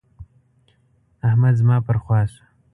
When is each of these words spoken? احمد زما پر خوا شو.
احمد 1.27 1.53
زما 1.59 1.77
پر 1.87 1.97
خوا 2.03 2.19
شو. 2.31 2.43